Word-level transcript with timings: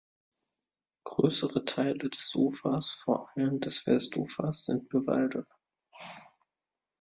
Größere 1.03 1.63
Teile 1.63 2.09
des 2.09 2.33
Ufers, 2.33 2.89
vor 2.89 3.29
allem 3.35 3.59
das 3.59 3.85
Westufer, 3.85 4.51
sind 4.51 4.89
bewaldet. 4.89 5.47